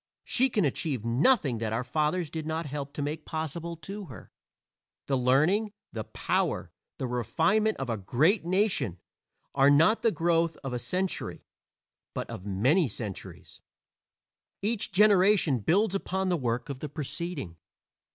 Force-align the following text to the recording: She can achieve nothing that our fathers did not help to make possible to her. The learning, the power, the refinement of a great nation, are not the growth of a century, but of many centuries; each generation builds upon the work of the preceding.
She 0.23 0.49
can 0.49 0.65
achieve 0.65 1.05
nothing 1.05 1.59
that 1.59 1.73
our 1.73 1.83
fathers 1.83 2.31
did 2.31 2.47
not 2.47 2.65
help 2.65 2.91
to 2.93 3.03
make 3.03 3.23
possible 3.23 3.75
to 3.77 4.05
her. 4.05 4.31
The 5.05 5.15
learning, 5.15 5.73
the 5.91 6.05
power, 6.05 6.71
the 6.97 7.05
refinement 7.05 7.77
of 7.77 7.87
a 7.87 7.97
great 7.97 8.43
nation, 8.43 8.97
are 9.53 9.69
not 9.69 10.01
the 10.01 10.09
growth 10.09 10.57
of 10.63 10.73
a 10.73 10.79
century, 10.79 11.45
but 12.15 12.27
of 12.31 12.47
many 12.47 12.87
centuries; 12.87 13.61
each 14.63 14.91
generation 14.91 15.59
builds 15.59 15.93
upon 15.93 16.29
the 16.29 16.35
work 16.37 16.69
of 16.69 16.79
the 16.79 16.89
preceding. 16.89 17.57